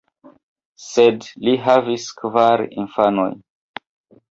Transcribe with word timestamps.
Sed 0.85 1.27
li 1.49 1.53
havis 1.67 2.09
kvar 2.23 2.65
infanojn. 2.85 3.39